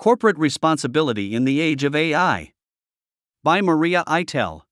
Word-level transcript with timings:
Corporate 0.00 0.38
Responsibility 0.38 1.34
in 1.34 1.44
the 1.44 1.60
Age 1.60 1.84
of 1.84 1.94
AI. 1.94 2.54
By 3.44 3.60
Maria 3.60 4.02
Eitel. 4.06 4.62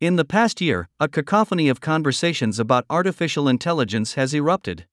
In 0.00 0.16
the 0.16 0.24
past 0.24 0.60
year, 0.60 0.88
a 0.98 1.06
cacophony 1.06 1.68
of 1.68 1.80
conversations 1.80 2.58
about 2.58 2.84
artificial 2.90 3.46
intelligence 3.46 4.14
has 4.14 4.34
erupted. 4.34 4.88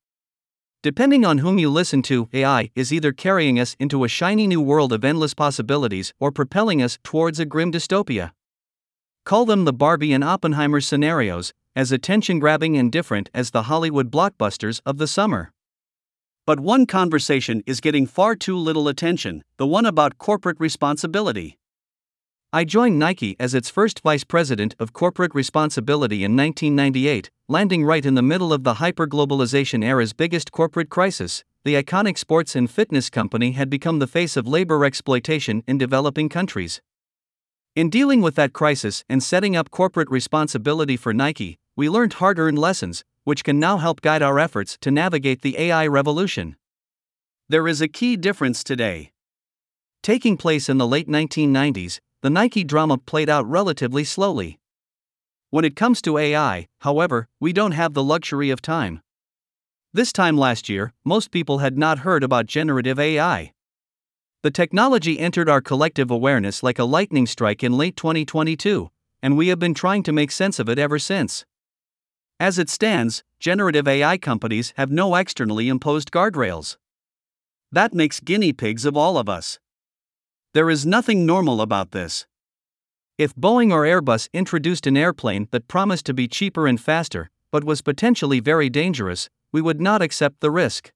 Depending 0.83 1.25
on 1.25 1.39
whom 1.39 1.57
you 1.57 1.67
listen 1.71 2.03
to, 2.03 2.29
AI 2.31 2.69
is 2.75 2.93
either 2.93 3.11
carrying 3.11 3.59
us 3.59 3.75
into 3.79 4.03
a 4.03 4.07
shiny 4.07 4.45
new 4.45 4.61
world 4.61 4.93
of 4.93 5.03
endless 5.03 5.33
possibilities 5.33 6.13
or 6.19 6.31
propelling 6.31 6.79
us 6.79 6.99
towards 7.03 7.39
a 7.39 7.45
grim 7.45 7.71
dystopia. 7.71 8.33
Call 9.25 9.45
them 9.45 9.65
the 9.65 9.73
Barbie 9.73 10.13
and 10.13 10.23
Oppenheimer 10.23 10.79
scenarios, 10.79 11.55
as 11.75 11.91
attention 11.91 12.37
grabbing 12.37 12.77
and 12.77 12.91
different 12.91 13.31
as 13.33 13.49
the 13.49 13.63
Hollywood 13.63 14.11
blockbusters 14.11 14.79
of 14.85 14.99
the 14.99 15.07
summer. 15.07 15.53
But 16.49 16.61
one 16.61 16.87
conversation 16.87 17.61
is 17.67 17.79
getting 17.79 18.07
far 18.07 18.35
too 18.35 18.57
little 18.57 18.87
attention 18.87 19.43
the 19.57 19.67
one 19.67 19.85
about 19.85 20.17
corporate 20.17 20.59
responsibility. 20.59 21.59
I 22.51 22.65
joined 22.65 22.97
Nike 22.97 23.35
as 23.39 23.53
its 23.53 23.69
first 23.69 23.99
vice 23.99 24.23
president 24.23 24.73
of 24.79 24.91
corporate 24.91 25.35
responsibility 25.35 26.23
in 26.23 26.35
1998, 26.35 27.29
landing 27.47 27.85
right 27.85 28.03
in 28.03 28.15
the 28.15 28.23
middle 28.23 28.51
of 28.51 28.63
the 28.63 28.73
hyperglobalization 28.81 29.83
era's 29.83 30.11
biggest 30.11 30.51
corporate 30.51 30.89
crisis. 30.89 31.43
The 31.65 31.75
iconic 31.75 32.17
sports 32.17 32.55
and 32.55 32.67
fitness 32.67 33.11
company 33.11 33.51
had 33.51 33.69
become 33.69 33.99
the 33.99 34.07
face 34.07 34.35
of 34.35 34.47
labor 34.47 34.83
exploitation 34.85 35.61
in 35.67 35.77
developing 35.77 36.29
countries. 36.29 36.81
In 37.75 37.91
dealing 37.91 38.21
with 38.21 38.33
that 38.37 38.53
crisis 38.53 39.05
and 39.07 39.21
setting 39.21 39.55
up 39.55 39.69
corporate 39.69 40.09
responsibility 40.09 40.97
for 40.97 41.13
Nike, 41.13 41.59
we 41.75 41.89
learned 41.89 42.13
hard 42.13 42.39
earned 42.39 42.57
lessons, 42.57 43.05
which 43.29 43.43
can 43.43 43.59
now 43.59 43.77
help 43.77 44.01
guide 44.01 44.23
our 44.23 44.39
efforts 44.39 44.75
to 44.81 44.89
navigate 44.89 45.43
the 45.43 45.55
AI 45.59 45.85
revolution. 45.85 46.55
There 47.47 47.67
is 47.67 47.79
a 47.79 47.87
key 47.87 48.17
difference 48.17 48.63
today. 48.63 49.11
Taking 50.01 50.35
place 50.35 50.67
in 50.67 50.79
the 50.79 50.87
late 50.87 51.07
1990s, 51.07 51.99
the 52.23 52.31
Nike 52.31 52.63
drama 52.63 52.97
played 52.97 53.29
out 53.29 53.47
relatively 53.47 54.03
slowly. 54.03 54.59
When 55.51 55.63
it 55.63 55.75
comes 55.75 56.01
to 56.01 56.17
AI, 56.17 56.69
however, 56.79 57.27
we 57.39 57.53
don't 57.53 57.73
have 57.73 57.93
the 57.93 58.03
luxury 58.03 58.49
of 58.49 58.63
time. 58.63 59.03
This 59.93 60.11
time 60.11 60.35
last 60.35 60.67
year, 60.67 60.93
most 61.05 61.29
people 61.29 61.59
had 61.59 61.77
not 61.77 61.99
heard 61.99 62.23
about 62.23 62.47
generative 62.47 62.97
AI. 62.97 63.53
The 64.41 64.49
technology 64.49 65.19
entered 65.19 65.47
our 65.47 65.61
collective 65.61 66.09
awareness 66.09 66.63
like 66.63 66.79
a 66.79 66.83
lightning 66.83 67.27
strike 67.27 67.63
in 67.63 67.77
late 67.77 67.95
2022, 67.95 68.89
and 69.21 69.37
we 69.37 69.49
have 69.49 69.59
been 69.59 69.75
trying 69.75 70.01
to 70.01 70.11
make 70.11 70.31
sense 70.31 70.57
of 70.57 70.67
it 70.67 70.79
ever 70.79 70.97
since. 70.97 71.45
As 72.39 72.57
it 72.57 72.69
stands, 72.69 73.23
generative 73.41 73.85
AI 73.85 74.17
companies 74.17 74.73
have 74.77 74.89
no 74.89 75.15
externally 75.15 75.67
imposed 75.67 76.09
guardrails. 76.09 76.77
That 77.69 77.93
makes 77.93 78.21
guinea 78.21 78.53
pigs 78.53 78.85
of 78.85 78.95
all 78.95 79.17
of 79.17 79.27
us. 79.27 79.59
There 80.53 80.69
is 80.69 80.85
nothing 80.85 81.25
normal 81.25 81.59
about 81.61 81.91
this. 81.91 82.25
If 83.17 83.35
Boeing 83.35 83.73
or 83.73 83.83
Airbus 83.83 84.29
introduced 84.33 84.87
an 84.87 84.95
airplane 84.95 85.49
that 85.51 85.67
promised 85.67 86.05
to 86.05 86.13
be 86.13 86.29
cheaper 86.29 86.65
and 86.65 86.79
faster, 86.79 87.29
but 87.51 87.65
was 87.65 87.81
potentially 87.81 88.39
very 88.39 88.69
dangerous, 88.69 89.29
we 89.51 89.61
would 89.61 89.81
not 89.81 90.01
accept 90.01 90.39
the 90.39 90.49
risk. 90.49 90.93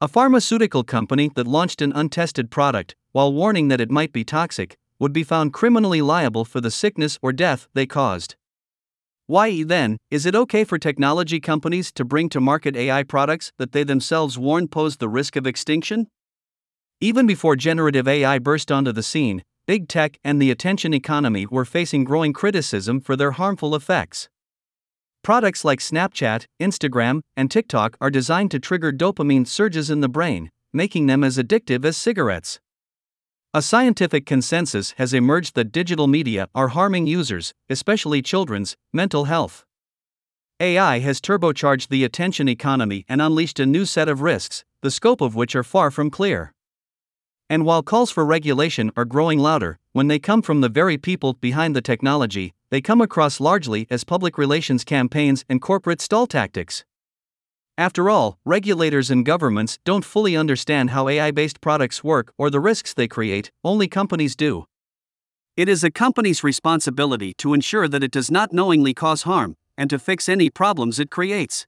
A 0.00 0.06
pharmaceutical 0.06 0.84
company 0.84 1.30
that 1.34 1.48
launched 1.48 1.82
an 1.82 1.92
untested 1.94 2.52
product, 2.52 2.94
while 3.10 3.32
warning 3.32 3.68
that 3.68 3.80
it 3.80 3.90
might 3.90 4.12
be 4.12 4.22
toxic, 4.22 4.76
would 5.00 5.12
be 5.12 5.24
found 5.24 5.52
criminally 5.52 6.00
liable 6.00 6.44
for 6.44 6.60
the 6.60 6.70
sickness 6.70 7.18
or 7.20 7.32
death 7.32 7.66
they 7.74 7.86
caused. 7.86 8.36
Why 9.26 9.62
then, 9.62 9.96
is 10.10 10.26
it 10.26 10.34
okay 10.34 10.64
for 10.64 10.78
technology 10.78 11.40
companies 11.40 11.90
to 11.92 12.04
bring 12.04 12.28
to 12.28 12.42
market 12.42 12.76
AI 12.76 13.04
products 13.04 13.52
that 13.56 13.72
they 13.72 13.82
themselves 13.82 14.38
warn 14.38 14.68
pose 14.68 14.98
the 14.98 15.08
risk 15.08 15.34
of 15.36 15.46
extinction? 15.46 16.08
Even 17.00 17.26
before 17.26 17.56
generative 17.56 18.06
AI 18.06 18.38
burst 18.38 18.70
onto 18.70 18.92
the 18.92 19.02
scene, 19.02 19.42
big 19.66 19.88
tech 19.88 20.18
and 20.22 20.42
the 20.42 20.50
attention 20.50 20.92
economy 20.92 21.46
were 21.46 21.64
facing 21.64 22.04
growing 22.04 22.34
criticism 22.34 23.00
for 23.00 23.16
their 23.16 23.30
harmful 23.30 23.74
effects. 23.74 24.28
Products 25.22 25.64
like 25.64 25.78
Snapchat, 25.78 26.44
Instagram, 26.60 27.22
and 27.34 27.50
TikTok 27.50 27.96
are 28.02 28.10
designed 28.10 28.50
to 28.50 28.60
trigger 28.60 28.92
dopamine 28.92 29.46
surges 29.46 29.88
in 29.88 30.02
the 30.02 30.08
brain, 30.08 30.50
making 30.74 31.06
them 31.06 31.24
as 31.24 31.38
addictive 31.38 31.86
as 31.86 31.96
cigarettes. 31.96 32.60
A 33.56 33.62
scientific 33.62 34.26
consensus 34.26 34.94
has 34.98 35.14
emerged 35.14 35.54
that 35.54 35.70
digital 35.70 36.08
media 36.08 36.48
are 36.56 36.74
harming 36.74 37.06
users, 37.06 37.54
especially 37.70 38.20
children's, 38.20 38.76
mental 38.92 39.26
health. 39.26 39.64
AI 40.58 40.98
has 40.98 41.20
turbocharged 41.20 41.86
the 41.86 42.02
attention 42.02 42.48
economy 42.48 43.04
and 43.08 43.22
unleashed 43.22 43.60
a 43.60 43.64
new 43.64 43.84
set 43.86 44.08
of 44.08 44.22
risks, 44.22 44.64
the 44.80 44.90
scope 44.90 45.20
of 45.20 45.36
which 45.36 45.54
are 45.54 45.62
far 45.62 45.92
from 45.92 46.10
clear. 46.10 46.52
And 47.48 47.64
while 47.64 47.84
calls 47.84 48.10
for 48.10 48.24
regulation 48.24 48.90
are 48.96 49.04
growing 49.04 49.38
louder, 49.38 49.78
when 49.92 50.08
they 50.08 50.18
come 50.18 50.42
from 50.42 50.60
the 50.60 50.68
very 50.68 50.98
people 50.98 51.34
behind 51.34 51.76
the 51.76 51.80
technology, 51.80 52.54
they 52.70 52.80
come 52.80 53.00
across 53.00 53.38
largely 53.38 53.86
as 53.88 54.02
public 54.02 54.36
relations 54.36 54.82
campaigns 54.82 55.44
and 55.48 55.62
corporate 55.62 56.00
stall 56.00 56.26
tactics. 56.26 56.84
After 57.76 58.08
all, 58.08 58.38
regulators 58.44 59.10
and 59.10 59.26
governments 59.26 59.78
don't 59.84 60.04
fully 60.04 60.36
understand 60.36 60.90
how 60.90 61.08
AI 61.08 61.32
based 61.32 61.60
products 61.60 62.04
work 62.04 62.32
or 62.38 62.48
the 62.48 62.60
risks 62.60 62.94
they 62.94 63.08
create, 63.08 63.50
only 63.64 63.88
companies 63.88 64.36
do. 64.36 64.66
It 65.56 65.68
is 65.68 65.82
a 65.82 65.90
company's 65.90 66.44
responsibility 66.44 67.34
to 67.34 67.52
ensure 67.52 67.88
that 67.88 68.04
it 68.04 68.12
does 68.12 68.30
not 68.30 68.52
knowingly 68.52 68.94
cause 68.94 69.22
harm, 69.22 69.56
and 69.76 69.90
to 69.90 69.98
fix 69.98 70.28
any 70.28 70.50
problems 70.50 71.00
it 71.00 71.10
creates. 71.10 71.66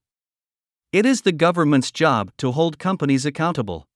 It 0.92 1.04
is 1.04 1.22
the 1.22 1.32
government's 1.32 1.90
job 1.90 2.30
to 2.38 2.52
hold 2.52 2.78
companies 2.78 3.26
accountable. 3.26 3.88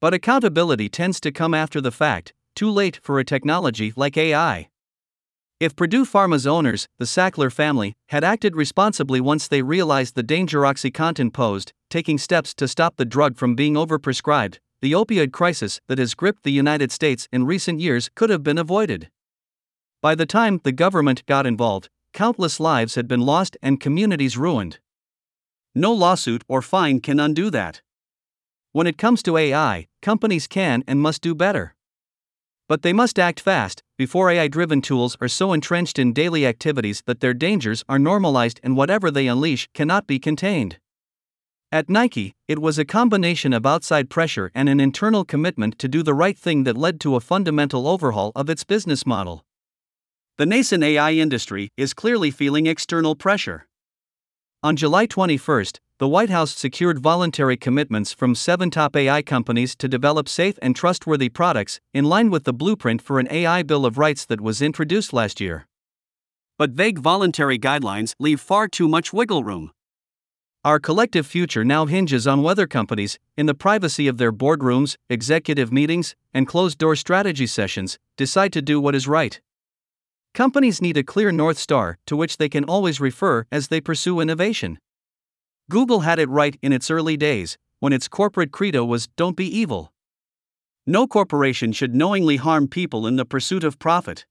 But 0.00 0.14
accountability 0.14 0.88
tends 0.88 1.18
to 1.20 1.32
come 1.32 1.54
after 1.54 1.80
the 1.80 1.90
fact, 1.90 2.34
too 2.54 2.70
late 2.70 3.00
for 3.02 3.18
a 3.18 3.24
technology 3.24 3.92
like 3.96 4.16
AI. 4.16 4.68
If 5.58 5.74
Purdue 5.74 6.04
Pharma's 6.04 6.46
owners, 6.46 6.86
the 6.98 7.06
Sackler 7.06 7.50
family, 7.50 7.94
had 8.10 8.22
acted 8.22 8.54
responsibly 8.54 9.22
once 9.22 9.48
they 9.48 9.62
realized 9.62 10.14
the 10.14 10.22
danger 10.22 10.60
OxyContin 10.60 11.32
posed, 11.32 11.72
taking 11.88 12.18
steps 12.18 12.52
to 12.54 12.68
stop 12.68 12.96
the 12.96 13.06
drug 13.06 13.38
from 13.38 13.54
being 13.54 13.72
overprescribed, 13.72 14.58
the 14.82 14.92
opioid 14.92 15.32
crisis 15.32 15.80
that 15.88 15.96
has 15.96 16.14
gripped 16.14 16.42
the 16.42 16.52
United 16.52 16.92
States 16.92 17.26
in 17.32 17.46
recent 17.46 17.80
years 17.80 18.10
could 18.14 18.28
have 18.28 18.42
been 18.42 18.58
avoided. 18.58 19.08
By 20.02 20.14
the 20.14 20.26
time 20.26 20.60
the 20.62 20.72
government 20.72 21.24
got 21.24 21.46
involved, 21.46 21.88
countless 22.12 22.60
lives 22.60 22.94
had 22.94 23.08
been 23.08 23.22
lost 23.22 23.56
and 23.62 23.80
communities 23.80 24.36
ruined. 24.36 24.78
No 25.74 25.90
lawsuit 25.90 26.44
or 26.48 26.60
fine 26.60 27.00
can 27.00 27.18
undo 27.18 27.48
that. 27.48 27.80
When 28.72 28.86
it 28.86 28.98
comes 28.98 29.22
to 29.22 29.38
AI, 29.38 29.86
companies 30.02 30.46
can 30.46 30.84
and 30.86 31.00
must 31.00 31.22
do 31.22 31.34
better. 31.34 31.75
But 32.68 32.82
they 32.82 32.92
must 32.92 33.18
act 33.18 33.38
fast, 33.38 33.82
before 33.96 34.28
AI 34.28 34.48
driven 34.48 34.82
tools 34.82 35.16
are 35.20 35.28
so 35.28 35.52
entrenched 35.52 35.98
in 35.98 36.12
daily 36.12 36.44
activities 36.44 37.02
that 37.06 37.20
their 37.20 37.34
dangers 37.34 37.84
are 37.88 37.98
normalized 37.98 38.58
and 38.62 38.76
whatever 38.76 39.10
they 39.10 39.28
unleash 39.28 39.68
cannot 39.72 40.06
be 40.06 40.18
contained. 40.18 40.78
At 41.70 41.88
Nike, 41.88 42.34
it 42.48 42.60
was 42.60 42.78
a 42.78 42.84
combination 42.84 43.52
of 43.52 43.66
outside 43.66 44.10
pressure 44.10 44.50
and 44.54 44.68
an 44.68 44.80
internal 44.80 45.24
commitment 45.24 45.78
to 45.78 45.88
do 45.88 46.02
the 46.02 46.14
right 46.14 46.38
thing 46.38 46.64
that 46.64 46.76
led 46.76 47.00
to 47.00 47.16
a 47.16 47.20
fundamental 47.20 47.86
overhaul 47.86 48.32
of 48.34 48.50
its 48.50 48.64
business 48.64 49.06
model. 49.06 49.44
The 50.38 50.46
nascent 50.46 50.84
AI 50.84 51.12
industry 51.12 51.70
is 51.76 51.94
clearly 51.94 52.30
feeling 52.30 52.66
external 52.66 53.14
pressure. 53.14 53.66
On 54.62 54.76
July 54.76 55.06
21, 55.06 55.64
the 55.98 56.08
White 56.08 56.28
House 56.28 56.54
secured 56.54 56.98
voluntary 56.98 57.56
commitments 57.56 58.12
from 58.12 58.34
seven 58.34 58.70
top 58.70 58.94
AI 58.94 59.22
companies 59.22 59.74
to 59.76 59.88
develop 59.88 60.28
safe 60.28 60.58
and 60.60 60.76
trustworthy 60.76 61.30
products, 61.30 61.80
in 61.94 62.04
line 62.04 62.28
with 62.30 62.44
the 62.44 62.52
blueprint 62.52 63.00
for 63.00 63.18
an 63.18 63.26
AI 63.30 63.62
Bill 63.62 63.86
of 63.86 63.96
Rights 63.96 64.26
that 64.26 64.42
was 64.42 64.60
introduced 64.60 65.14
last 65.14 65.40
year. 65.40 65.66
But 66.58 66.72
vague 66.72 66.98
voluntary 66.98 67.58
guidelines 67.58 68.14
leave 68.18 68.42
far 68.42 68.68
too 68.68 68.88
much 68.88 69.14
wiggle 69.14 69.42
room. 69.42 69.70
Our 70.66 70.78
collective 70.78 71.26
future 71.26 71.64
now 71.64 71.86
hinges 71.86 72.26
on 72.26 72.42
whether 72.42 72.66
companies, 72.66 73.18
in 73.38 73.46
the 73.46 73.54
privacy 73.54 74.06
of 74.06 74.18
their 74.18 74.32
boardrooms, 74.32 74.96
executive 75.08 75.72
meetings, 75.72 76.14
and 76.34 76.46
closed 76.46 76.76
door 76.76 76.96
strategy 76.96 77.46
sessions, 77.46 77.98
decide 78.18 78.52
to 78.52 78.60
do 78.60 78.82
what 78.82 78.94
is 78.94 79.08
right. 79.08 79.40
Companies 80.34 80.82
need 80.82 80.98
a 80.98 81.02
clear 81.02 81.32
North 81.32 81.56
Star 81.56 81.96
to 82.04 82.14
which 82.16 82.36
they 82.36 82.50
can 82.50 82.64
always 82.64 83.00
refer 83.00 83.46
as 83.50 83.68
they 83.68 83.80
pursue 83.80 84.20
innovation. 84.20 84.78
Google 85.68 86.00
had 86.00 86.18
it 86.18 86.28
right 86.28 86.56
in 86.62 86.72
its 86.72 86.90
early 86.90 87.16
days, 87.16 87.58
when 87.80 87.92
its 87.92 88.06
corporate 88.06 88.52
credo 88.52 88.84
was 88.84 89.08
Don't 89.16 89.36
be 89.36 89.46
evil. 89.46 89.92
No 90.86 91.08
corporation 91.08 91.72
should 91.72 91.94
knowingly 91.94 92.36
harm 92.36 92.68
people 92.68 93.06
in 93.06 93.16
the 93.16 93.24
pursuit 93.24 93.64
of 93.64 93.78
profit. 93.80 94.26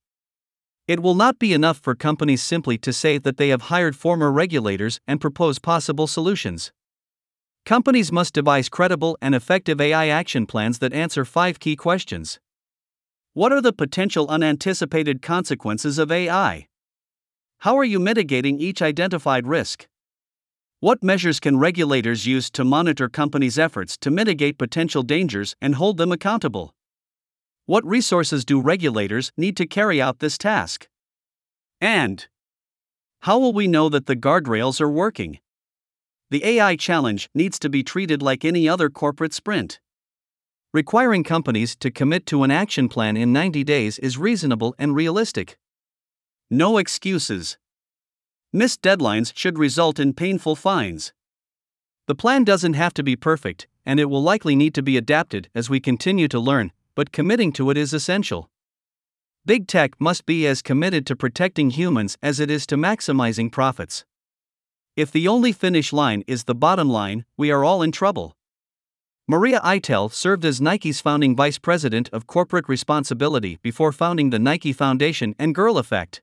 It 0.87 1.01
will 1.01 1.15
not 1.15 1.37
be 1.37 1.51
enough 1.51 1.79
for 1.79 1.93
companies 1.93 2.41
simply 2.41 2.77
to 2.77 2.93
say 2.93 3.17
that 3.17 3.35
they 3.35 3.49
have 3.49 3.63
hired 3.63 3.95
former 3.97 4.31
regulators 4.31 5.01
and 5.07 5.19
propose 5.19 5.59
possible 5.59 6.07
solutions. 6.07 6.71
Companies 7.65 8.11
must 8.11 8.33
devise 8.33 8.69
credible 8.69 9.17
and 9.21 9.35
effective 9.35 9.81
AI 9.81 10.07
action 10.07 10.45
plans 10.45 10.79
that 10.79 10.93
answer 10.93 11.25
five 11.25 11.59
key 11.59 11.75
questions. 11.75 12.39
What 13.33 13.51
are 13.51 13.61
the 13.61 13.73
potential 13.73 14.29
unanticipated 14.29 15.21
consequences 15.21 15.97
of 15.97 16.11
AI? 16.11 16.67
How 17.59 17.75
are 17.75 17.83
you 17.83 17.99
mitigating 17.99 18.59
each 18.59 18.81
identified 18.81 19.47
risk? 19.47 19.87
What 20.81 21.01
measures 21.01 21.39
can 21.39 21.57
regulators 21.57 22.25
use 22.25 22.49
to 22.51 22.65
monitor 22.65 23.07
companies' 23.07 23.57
efforts 23.57 23.97
to 23.97 24.11
mitigate 24.11 24.57
potential 24.57 25.03
dangers 25.03 25.55
and 25.61 25.75
hold 25.75 25.97
them 25.97 26.11
accountable? 26.11 26.75
What 27.65 27.85
resources 27.85 28.43
do 28.43 28.59
regulators 28.59 29.31
need 29.37 29.55
to 29.57 29.65
carry 29.65 30.01
out 30.01 30.19
this 30.19 30.37
task? 30.37 30.87
And 31.79 32.27
how 33.21 33.39
will 33.39 33.53
we 33.53 33.67
know 33.67 33.89
that 33.89 34.05
the 34.05 34.15
guardrails 34.15 34.81
are 34.81 34.89
working? 34.89 35.39
The 36.29 36.43
AI 36.45 36.75
challenge 36.75 37.29
needs 37.33 37.57
to 37.59 37.69
be 37.69 37.81
treated 37.81 38.21
like 38.21 38.43
any 38.43 38.67
other 38.67 38.89
corporate 38.89 39.33
sprint. 39.33 39.79
Requiring 40.73 41.23
companies 41.23 41.75
to 41.77 41.89
commit 41.89 42.25
to 42.25 42.43
an 42.43 42.51
action 42.51 42.89
plan 42.89 43.15
in 43.15 43.31
90 43.31 43.63
days 43.63 43.97
is 43.99 44.17
reasonable 44.17 44.75
and 44.77 44.93
realistic. 44.93 45.57
No 46.51 46.77
excuses. 46.77 47.57
Missed 48.55 48.81
deadlines 48.81 49.33
should 49.35 49.59
result 49.59 49.99
in 49.99 50.13
painful 50.13 50.55
fines. 50.55 51.11
The 52.07 52.15
plan 52.15 52.45
doesn't 52.45 52.75
have 52.75 52.93
to 52.93 53.03
be 53.03 53.17
perfect, 53.17 53.67
and 53.85 53.99
it 53.99 54.09
will 54.09 54.23
likely 54.23 54.55
need 54.55 54.73
to 54.75 54.81
be 54.81 54.95
adapted 54.95 55.49
as 55.53 55.69
we 55.69 55.81
continue 55.81 56.29
to 56.29 56.39
learn, 56.39 56.71
but 56.95 57.11
committing 57.11 57.51
to 57.51 57.69
it 57.69 57.75
is 57.75 57.91
essential. 57.91 58.49
Big 59.45 59.67
tech 59.67 59.99
must 59.99 60.25
be 60.25 60.47
as 60.47 60.61
committed 60.61 61.05
to 61.07 61.17
protecting 61.17 61.71
humans 61.71 62.17
as 62.23 62.39
it 62.39 62.49
is 62.49 62.65
to 62.67 62.77
maximizing 62.77 63.51
profits. 63.51 64.05
If 64.95 65.11
the 65.11 65.27
only 65.27 65.51
finish 65.51 65.91
line 65.91 66.23
is 66.25 66.45
the 66.45 66.55
bottom 66.55 66.87
line, 66.87 67.25
we 67.35 67.51
are 67.51 67.65
all 67.65 67.81
in 67.81 67.91
trouble. 67.91 68.37
Maria 69.27 69.59
Eitel 69.65 70.09
served 70.09 70.45
as 70.45 70.61
Nike's 70.61 71.01
founding 71.01 71.35
vice 71.35 71.57
president 71.57 72.07
of 72.13 72.25
corporate 72.25 72.69
responsibility 72.69 73.59
before 73.61 73.91
founding 73.91 74.29
the 74.29 74.39
Nike 74.39 74.71
Foundation 74.71 75.35
and 75.37 75.53
Girl 75.53 75.77
Effect. 75.77 76.21